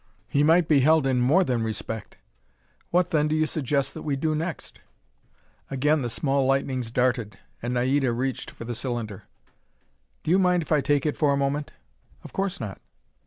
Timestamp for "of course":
12.23-12.59